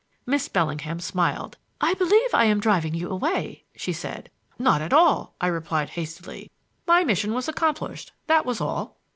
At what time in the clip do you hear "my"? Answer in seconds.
6.87-7.03